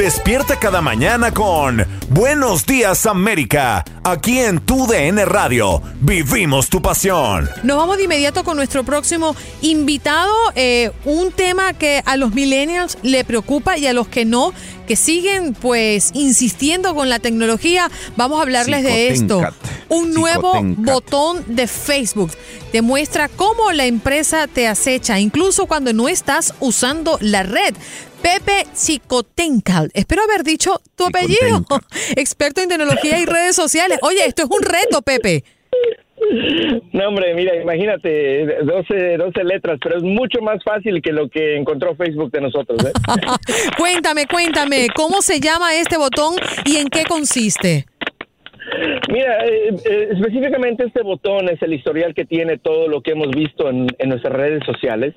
[0.00, 5.82] Despierta cada mañana con Buenos Días América, aquí en tu DN Radio.
[6.00, 7.50] Vivimos tu pasión.
[7.64, 12.96] Nos vamos de inmediato con nuestro próximo invitado, eh, un tema que a los millennials
[13.02, 14.54] le preocupa y a los que no,
[14.88, 19.42] que siguen pues insistiendo con la tecnología, vamos a hablarles de esto.
[19.90, 22.30] Un nuevo botón de Facebook
[22.70, 27.74] te muestra cómo la empresa te acecha, incluso cuando no estás usando la red.
[28.22, 29.90] Pepe Chicotencal.
[29.92, 31.64] Espero haber dicho tu apellido.
[32.16, 33.98] Experto en tecnología y redes sociales.
[34.02, 35.42] Oye, esto es un reto, Pepe.
[36.92, 41.56] No, hombre, mira, imagínate, 12, 12 letras, pero es mucho más fácil que lo que
[41.56, 42.78] encontró Facebook de nosotros.
[42.84, 42.92] ¿eh?
[43.78, 47.86] cuéntame, cuéntame, ¿cómo se llama este botón y en qué consiste?
[49.10, 53.30] Mira, eh, eh, específicamente este botón es el historial que tiene todo lo que hemos
[53.30, 55.14] visto en, en nuestras redes sociales.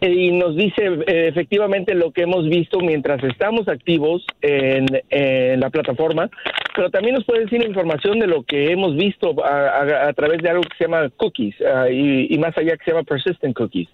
[0.00, 5.70] Y nos dice eh, efectivamente lo que hemos visto mientras estamos activos en, en la
[5.70, 6.28] plataforma,
[6.74, 10.42] pero también nos puede decir información de lo que hemos visto a, a- a través
[10.42, 13.54] de algo que se llama cookies ah, y, y más allá que se llama persistent
[13.56, 13.88] cookies,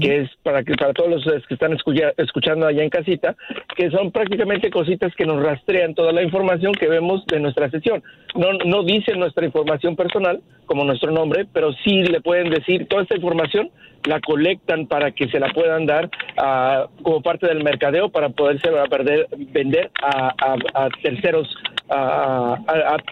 [0.00, 3.34] que es para que para todos los eh, que están escucha- escuchando allá en casita,
[3.76, 8.02] que son prácticamente cositas que nos rastrean toda la información que vemos de nuestra sesión.
[8.34, 13.02] No, no dicen nuestra información personal como nuestro nombre, pero sí le pueden decir toda
[13.02, 13.70] esta información
[14.06, 18.68] la colectan para que se la puedan dar ah, como parte del mercadeo para poderse
[18.90, 20.34] perder, vender a,
[20.74, 21.48] a- terceros,
[21.90, 22.56] a-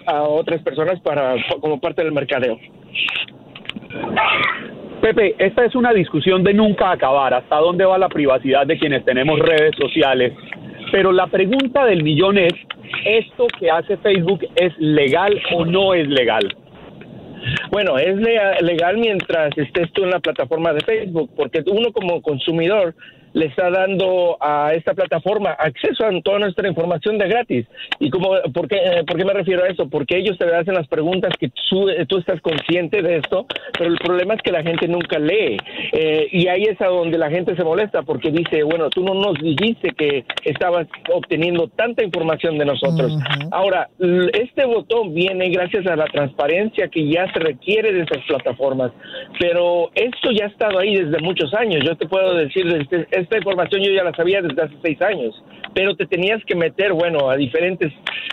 [0.06, 2.58] a otras personas para como parte del mercadeo.
[5.00, 9.04] Pepe, esta es una discusión de nunca acabar, hasta dónde va la privacidad de quienes
[9.04, 10.32] tenemos redes sociales.
[10.92, 12.53] Pero la pregunta del millón es,
[13.04, 16.54] ¿esto que hace Facebook es legal o no es legal?
[17.72, 18.15] Bueno, es
[18.60, 22.94] legal mientras estés tú en la plataforma de Facebook, porque uno como consumidor
[23.34, 27.66] le está dando a esta plataforma acceso a toda nuestra información de gratis.
[27.98, 29.88] ¿Y cómo, por, qué, eh, por qué me refiero a eso?
[29.88, 33.47] Porque ellos te hacen las preguntas que tú, eh, tú estás consciente de esto,
[33.78, 35.56] pero el problema es que la gente nunca lee.
[35.92, 39.15] Eh, y ahí es a donde la gente se molesta, porque dice, bueno, tú no
[39.15, 43.12] nos dijiste que estabas obteniendo tanta información de nosotros.
[43.50, 48.22] Ahora, l- este botón viene gracias a la transparencia que ya se requiere de esas
[48.26, 48.92] plataformas,
[49.38, 51.82] pero esto ya ha estado ahí desde muchos años.
[51.84, 55.42] Yo te puedo decir, este- esta información yo ya la sabía desde hace seis años,
[55.74, 57.92] pero te tenías que meter, bueno, a diferentes,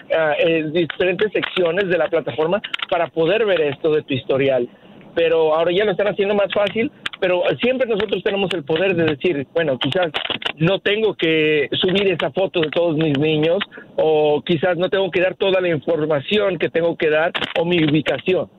[0.09, 4.68] eh, diferentes secciones de la plataforma para poder ver esto de tu historial
[5.15, 9.03] pero ahora ya lo están haciendo más fácil, pero siempre nosotros tenemos el poder de
[9.03, 10.12] decir, bueno, quizás
[10.57, 13.59] no tengo que subir esa foto de todos mis niños
[13.97, 17.83] o quizás no tengo que dar toda la información que tengo que dar o mi
[17.83, 18.50] ubicación.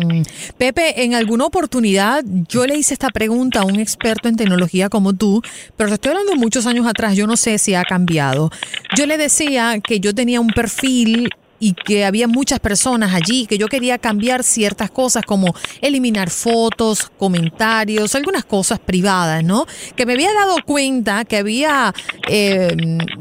[0.00, 0.22] Mm.
[0.58, 5.12] Pepe, en alguna oportunidad yo le hice esta pregunta a un experto en tecnología como
[5.12, 5.42] tú,
[5.76, 8.50] pero te estoy hablando muchos años atrás, yo no sé si ha cambiado.
[8.96, 11.30] Yo le decía que yo tenía un perfil
[11.60, 17.10] y que había muchas personas allí, que yo quería cambiar ciertas cosas como eliminar fotos,
[17.18, 19.66] comentarios, algunas cosas privadas, ¿no?
[19.94, 21.94] Que me había dado cuenta que había
[22.28, 22.74] eh,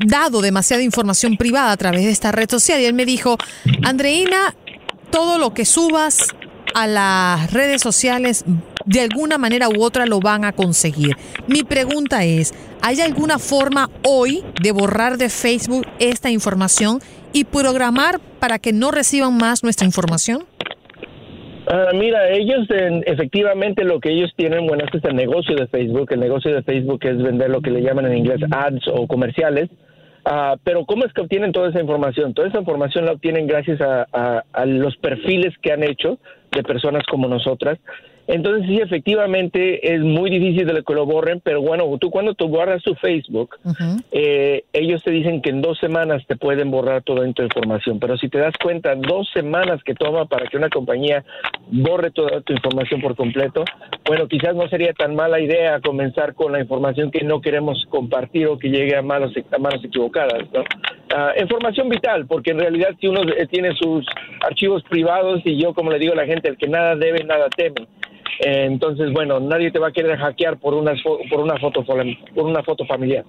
[0.05, 3.37] dado demasiada información privada a través de esta red social y él me dijo,
[3.83, 4.55] Andreina,
[5.11, 6.29] todo lo que subas
[6.73, 8.45] a las redes sociales
[8.85, 11.15] de alguna manera u otra lo van a conseguir.
[11.47, 16.99] Mi pregunta es, ¿hay alguna forma hoy de borrar de Facebook esta información
[17.33, 20.45] y programar para que no reciban más nuestra información?
[21.67, 22.67] Ah, mira, ellos
[23.05, 26.11] efectivamente lo que ellos tienen, bueno, este es el negocio de Facebook.
[26.11, 29.69] El negocio de Facebook es vender lo que le llaman en inglés ads o comerciales.
[30.25, 32.33] Ah, pero ¿cómo es que obtienen toda esa información?
[32.33, 36.17] Toda esa información la obtienen gracias a, a los perfiles que han hecho
[36.51, 37.79] de personas como nosotras
[38.29, 42.47] entonces sí, efectivamente es muy difícil de que lo borren, pero bueno, tú cuando tú
[42.47, 43.55] borras tu Facebook,
[44.11, 48.17] eh, ellos te dicen que en dos semanas te pueden borrar toda tu información, pero
[48.17, 51.25] si te das cuenta, dos semanas que toma para que una compañía
[51.71, 53.63] borre toda tu información por completo,
[54.05, 58.45] bueno, quizás no sería tan mala idea comenzar con la información que no queremos compartir
[58.45, 60.63] o que llegue a manos, a manos equivocadas, ¿no?
[61.15, 64.05] Ah, información vital, porque en realidad si uno eh, tiene sus
[64.41, 67.49] archivos privados y yo como le digo a la gente, el que nada debe, nada
[67.49, 67.87] teme.
[68.39, 70.93] Entonces, bueno, nadie te va a querer hackear por una,
[71.29, 73.25] por una, foto, por una foto familiar.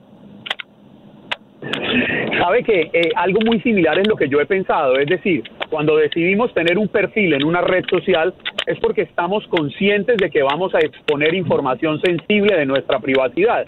[2.38, 5.96] Sabe que eh, algo muy similar es lo que yo he pensado, es decir, cuando
[5.96, 8.34] decidimos tener un perfil en una red social
[8.66, 13.64] es porque estamos conscientes de que vamos a exponer información sensible de nuestra privacidad.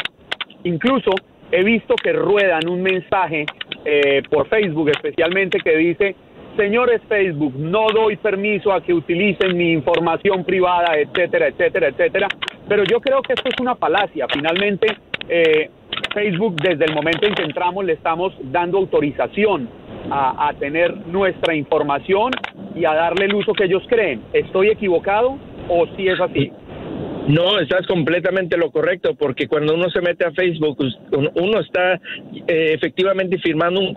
[0.65, 1.11] Incluso
[1.51, 3.45] he visto que ruedan un mensaje
[3.85, 6.17] eh, por Facebook especialmente que dice
[6.57, 12.29] señores Facebook, no doy permiso a que utilicen mi información privada, etcétera, etcétera, etcétera.
[12.69, 14.27] Pero yo creo que esto es una falacia.
[14.33, 14.87] Finalmente,
[15.29, 15.71] eh,
[16.15, 19.69] Facebook, desde el momento en que entramos, le estamos dando autorización
[20.11, 22.33] a, a tener nuestra información
[22.75, 24.23] y a darle el uso que ellos creen.
[24.33, 25.39] ¿Estoy equivocado
[25.69, 26.53] o si es así?
[27.29, 30.79] No, estás completamente lo correcto, porque cuando uno se mete a Facebook,
[31.35, 33.97] uno está eh, efectivamente firmando un,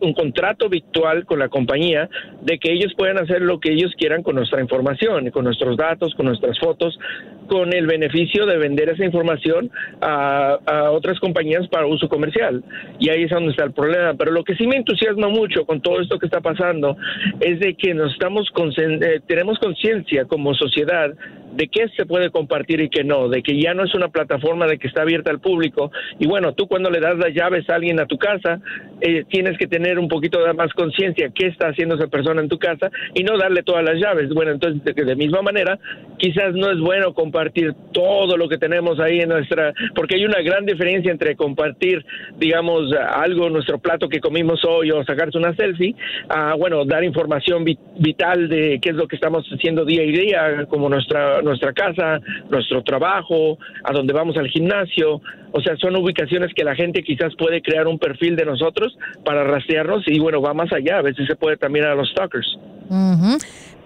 [0.00, 2.08] un contrato virtual con la compañía
[2.42, 6.14] de que ellos pueden hacer lo que ellos quieran con nuestra información, con nuestros datos,
[6.16, 6.98] con nuestras fotos,
[7.46, 10.58] con el beneficio de vender esa información a,
[10.90, 12.64] otras compañías para uso comercial.
[12.98, 14.14] Y ahí es donde está el problema.
[14.14, 16.96] Pero lo que sí me entusiasma mucho con todo esto que está pasando
[17.40, 21.12] es de que nos estamos eh, tenemos conciencia como sociedad
[21.54, 24.66] de qué se puede compartir y qué no, de que ya no es una plataforma
[24.66, 25.90] de que está abierta al público.
[26.18, 28.60] Y bueno, tú cuando le das las llaves a alguien a tu casa,
[29.00, 32.48] eh, tienes que tener un poquito de más conciencia qué está haciendo esa persona en
[32.48, 34.30] tu casa y no darle todas las llaves.
[34.30, 35.78] Bueno, entonces de, de misma manera,
[36.18, 40.40] quizás no es bueno compartir todo lo que tenemos ahí en nuestra, porque hay una
[40.42, 42.04] gran diferencia entre compartir,
[42.38, 45.94] digamos, algo, nuestro plato que comimos hoy o sacarse una selfie,
[46.28, 50.66] a, bueno, dar información vital de qué es lo que estamos haciendo día y día,
[50.68, 52.20] como nuestra nuestra casa,
[52.54, 55.20] nuestro trabajo, a donde vamos al gimnasio.
[55.52, 59.44] O sea, son ubicaciones que la gente quizás puede crear un perfil de nosotros para
[59.44, 60.98] rastrearnos y bueno, va más allá.
[60.98, 62.58] A veces se puede también a los stalkers.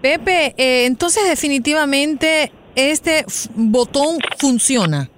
[0.01, 3.25] Pepe, eh, entonces definitivamente este
[3.55, 5.09] botón funciona.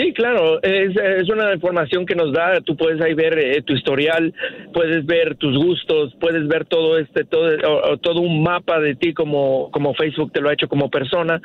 [0.00, 3.74] Sí, claro, es, es, una información que nos da, tú puedes ahí ver eh, tu
[3.74, 4.32] historial,
[4.72, 9.70] puedes ver tus gustos, puedes ver todo este, todo, todo un mapa de ti como,
[9.70, 11.42] como Facebook te lo ha hecho como persona.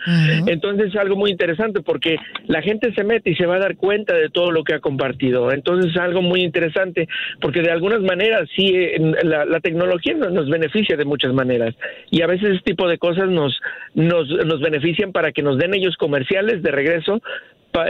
[0.48, 2.16] Entonces es algo muy interesante porque
[2.48, 4.80] la gente se mete y se va a dar cuenta de todo lo que ha
[4.80, 5.52] compartido.
[5.52, 7.10] Entonces es algo muy interesante
[7.42, 8.74] porque de algunas maneras sí,
[9.24, 11.76] la, la tecnología nos beneficia de muchas maneras
[12.10, 13.60] y a veces este tipo de cosas nos,
[13.96, 17.22] nos, nos benefician para que nos den ellos comerciales de regreso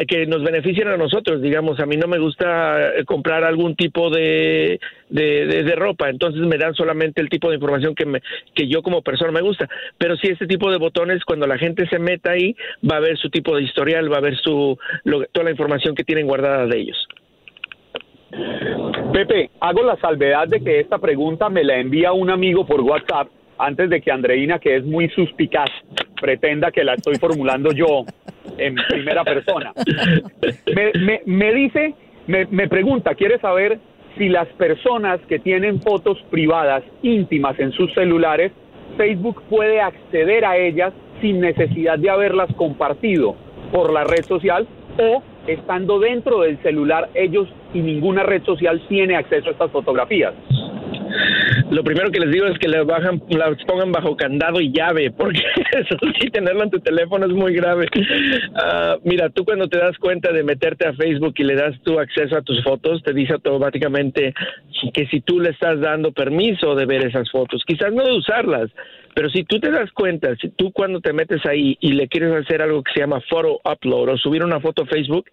[0.07, 4.09] que nos beneficien a nosotros, digamos, a mí no me gusta eh, comprar algún tipo
[4.09, 8.21] de, de, ropa, entonces me dan solamente el tipo de información que, me,
[8.53, 11.87] que yo como persona me gusta, pero si este tipo de botones, cuando la gente
[11.87, 12.55] se meta ahí,
[12.89, 14.77] va a ver su tipo de historial, va a ver su,
[15.31, 17.07] toda la información que tienen guardada de ellos.
[19.13, 23.27] Pepe, hago la salvedad de que esta pregunta me la envía un amigo por WhatsApp
[23.57, 25.69] antes de que Andreina, que es muy suspicaz,
[26.19, 28.03] pretenda que la estoy formulando yo
[28.57, 29.73] en primera persona.
[30.73, 31.93] Me, me, dice,
[32.27, 33.79] me, me pregunta, quiere saber
[34.17, 38.51] si las personas que tienen fotos privadas íntimas en sus celulares,
[38.97, 43.35] Facebook puede acceder a ellas sin necesidad de haberlas compartido
[43.71, 49.15] por la red social o estando dentro del celular ellos y ninguna red social tiene
[49.15, 50.33] acceso a estas fotografías.
[51.71, 55.11] Lo primero que les digo es que le bajan, las pongan bajo candado y llave,
[55.11, 55.39] porque
[55.71, 57.87] eso sí, tenerlo en tu teléfono es muy grave.
[58.55, 61.99] Ah, mira, tú cuando te das cuenta de meterte a Facebook y le das tu
[61.99, 64.33] acceso a tus fotos, te dice automáticamente
[64.93, 68.69] que si tú le estás dando permiso de ver esas fotos, quizás no de usarlas,
[69.15, 72.33] pero si tú te das cuenta, si tú cuando te metes ahí y le quieres
[72.33, 75.25] hacer algo que se llama photo upload o subir una foto a Facebook,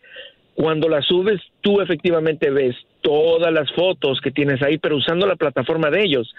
[0.54, 5.36] cuando la subes, tú efectivamente ves todas las fotos que tienes ahí, pero usando la
[5.36, 6.34] plataforma de ellos.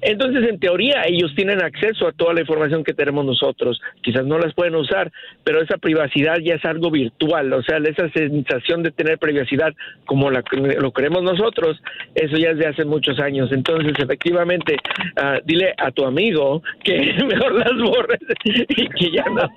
[0.00, 3.80] Entonces, en teoría, ellos tienen acceso a toda la información que tenemos nosotros.
[4.02, 7.52] Quizás no las pueden usar, pero esa privacidad ya es algo virtual.
[7.52, 9.74] O sea, esa sensación de tener privacidad
[10.06, 10.42] como la,
[10.78, 11.80] lo queremos nosotros,
[12.14, 13.50] eso ya es de hace muchos años.
[13.52, 14.76] Entonces, efectivamente,
[15.16, 18.20] ah, dile a tu amigo que mejor las borres
[18.68, 19.48] y que ya no.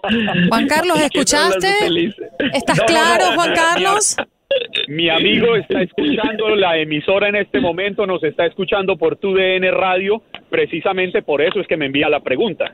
[0.50, 1.68] Juan Carlos, ¿escuchaste?
[2.54, 4.18] ¿Estás claro, Juan Carlos?
[4.88, 9.70] Mi amigo está escuchando la emisora en este momento, nos está escuchando por tu DN
[9.72, 12.74] Radio, precisamente por eso es que me envía la pregunta.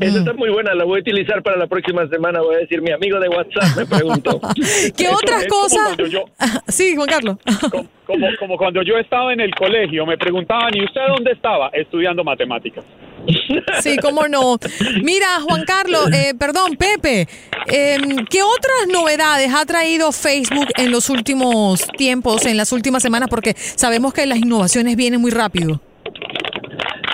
[0.00, 2.40] Esa está muy buena, la voy a utilizar para la próxima semana.
[2.40, 4.40] Voy a decir, mi amigo de WhatsApp me preguntó.
[4.96, 5.96] ¿Qué otras cosas?
[6.68, 7.36] sí, Juan Carlos.
[8.06, 11.68] como, como, cuando yo estaba en el colegio, me preguntaban, ¿y usted dónde estaba?
[11.74, 12.82] Estudiando matemáticas.
[13.82, 14.58] Sí, cómo no.
[15.02, 17.28] Mira, Juan Carlos, eh, perdón, Pepe,
[17.66, 23.28] em, ¿qué otras novedades ha traído Facebook en los últimos tiempos, en las últimas semanas?
[23.28, 25.80] Porque sabemos que las innovaciones vienen muy rápido.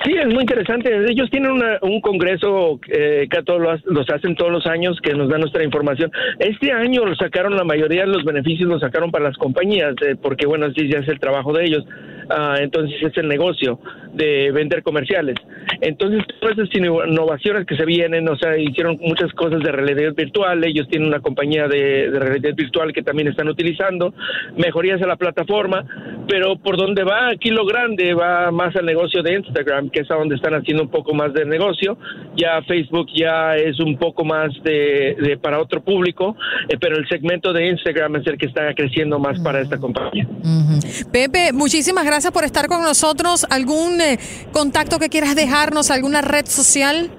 [0.05, 0.95] Sí, es muy interesante.
[1.09, 5.39] Ellos tienen un congreso eh, que todos los, hacen todos los años que nos da
[5.39, 6.11] nuestra información.
[6.37, 10.15] Este año lo sacaron la mayoría de los beneficios los sacaron para las compañías eh,
[10.21, 11.83] porque bueno, así ya es el trabajo de ellos.
[12.29, 13.79] Ah, entonces es el negocio
[14.15, 15.35] de vender comerciales.
[15.81, 20.63] Entonces todas esas innovaciones que se vienen, o sea, hicieron muchas cosas de realidad virtual.
[20.63, 24.13] Ellos tienen una compañía de, de realidad virtual que también están utilizando
[24.57, 25.85] mejorías a la plataforma,
[26.27, 30.11] pero por donde va aquí lo grande va más al negocio de Instagram que es
[30.11, 31.97] a donde están haciendo un poco más de negocio.
[32.35, 36.35] Ya Facebook ya es un poco más de, para otro público,
[36.69, 40.27] eh, pero el segmento de Instagram es el que está creciendo más para esta compañía.
[41.11, 43.45] Pepe, muchísimas gracias por estar con nosotros.
[43.49, 44.19] ¿Algún eh,
[44.51, 47.11] contacto que quieras dejarnos, alguna red social?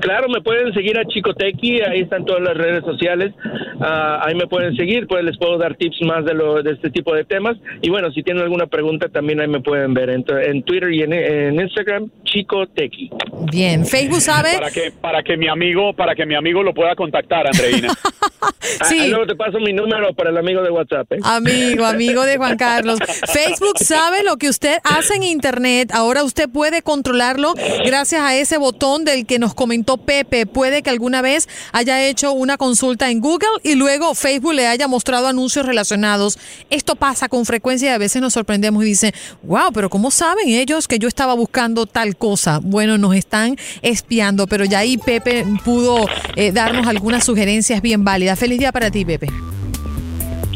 [0.00, 3.32] Claro, me pueden seguir a Chico Tequi, ahí están todas las redes sociales,
[3.80, 6.90] ah, ahí me pueden seguir, pues les puedo dar tips más de lo de este
[6.90, 10.24] tipo de temas y bueno, si tienen alguna pregunta también ahí me pueden ver en,
[10.28, 13.10] en Twitter y en, Instagram, Chico Tequi.
[13.50, 16.94] Bien, Facebook sabe para que para que mi amigo para que mi amigo lo pueda
[16.94, 17.88] contactar, Andreina.
[18.88, 18.98] sí.
[19.00, 21.12] Ah, luego te paso mi número para el amigo de WhatsApp.
[21.12, 21.18] ¿eh?
[21.22, 22.98] Amigo, amigo de Juan Carlos.
[23.32, 28.58] Facebook sabe lo que usted hace en internet, ahora usted puede controlarlo gracias a ese
[28.58, 30.46] botón del que nos comentó Pepe.
[30.46, 34.88] Puede que alguna vez haya hecho una consulta en Google y luego Facebook le haya
[34.88, 36.38] mostrado anuncios relacionados.
[36.70, 40.48] Esto pasa con frecuencia y a veces nos sorprendemos y dice, wow, pero ¿cómo saben
[40.48, 42.60] ellos que yo estaba buscando tal cosa?
[42.62, 48.35] Bueno, nos están espiando, pero ya ahí Pepe pudo eh, darnos algunas sugerencias bien válidas.
[48.36, 49.28] Feliz día para ti, Pepe.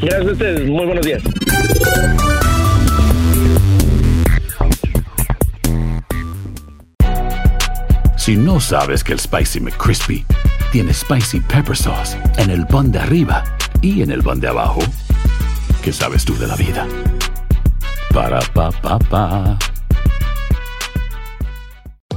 [0.02, 0.68] Gracias a ustedes.
[0.68, 1.22] Muy buenos días.
[8.18, 10.26] Si no sabes que el Spicy McCrispy
[10.72, 13.44] tiene Spicy Pepper Sauce en el pan de arriba
[13.80, 14.80] y en el pan de abajo,
[15.82, 16.86] ¿qué sabes tú de la vida?
[18.12, 19.58] Para, pa, pa, pa.